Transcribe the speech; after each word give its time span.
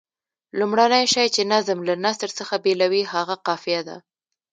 لومړنی 0.59 1.03
شی 1.13 1.25
چې 1.35 1.41
نظم 1.53 1.79
له 1.89 1.95
نثر 2.05 2.29
څخه 2.39 2.55
بېلوي 2.65 3.03
هغه 3.13 3.35
قافیه 3.47 3.81
ده. 3.87 3.97